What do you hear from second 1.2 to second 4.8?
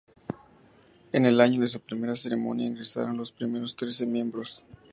el año de su primera ceremonia, ingresaron los primeros trece miembros.